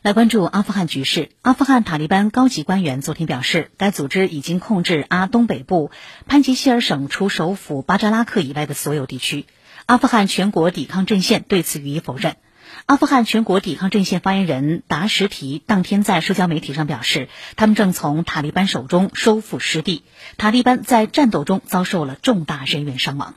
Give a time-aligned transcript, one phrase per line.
[0.00, 5.90] 来关注阿富汗局势，阿富汗塔利班高级官员昨天表示，该组织已经控制阿东北部
[6.26, 9.46] 潘杰希尔省除首府巴扎拉克以外的所有地区，
[9.86, 12.36] 阿富汗全国抵抗阵线对此予以否认。
[12.86, 20.04] 阿富汗全国抵抗阵线发言人达什提当天在社交媒体上表示，他们正从塔利班手中收复失地，
[20.36, 23.34] 塔利班在战斗中遭受了重大人员伤亡。